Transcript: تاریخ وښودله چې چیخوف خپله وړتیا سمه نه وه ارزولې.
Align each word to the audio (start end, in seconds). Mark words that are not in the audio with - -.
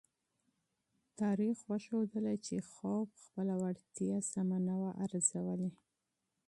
تاریخ 1.19 1.57
وښودله 1.69 2.33
چې 2.37 2.41
چیخوف 2.45 3.07
خپله 3.25 3.53
وړتیا 3.61 4.17
سمه 4.31 4.57
نه 4.67 4.75
وه 4.81 4.91
ارزولې. 5.05 5.71